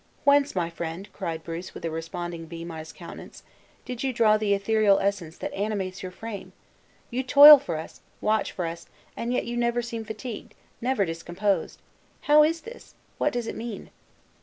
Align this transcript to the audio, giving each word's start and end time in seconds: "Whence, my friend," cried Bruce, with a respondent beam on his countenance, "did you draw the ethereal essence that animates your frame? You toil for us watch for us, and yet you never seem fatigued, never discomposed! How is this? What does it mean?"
"Whence, 0.23 0.55
my 0.55 0.71
friend," 0.71 1.07
cried 1.13 1.43
Bruce, 1.43 1.75
with 1.75 1.85
a 1.85 1.91
respondent 1.91 2.49
beam 2.49 2.71
on 2.71 2.79
his 2.79 2.91
countenance, 2.91 3.43
"did 3.85 4.01
you 4.01 4.11
draw 4.11 4.35
the 4.35 4.55
ethereal 4.55 4.97
essence 4.97 5.37
that 5.37 5.53
animates 5.53 6.01
your 6.01 6.11
frame? 6.11 6.53
You 7.11 7.21
toil 7.21 7.59
for 7.59 7.77
us 7.77 8.01
watch 8.19 8.51
for 8.51 8.65
us, 8.65 8.87
and 9.15 9.31
yet 9.31 9.45
you 9.45 9.55
never 9.55 9.83
seem 9.83 10.03
fatigued, 10.03 10.55
never 10.81 11.05
discomposed! 11.05 11.79
How 12.21 12.41
is 12.41 12.61
this? 12.61 12.95
What 13.19 13.31
does 13.31 13.45
it 13.45 13.55
mean?" 13.55 13.91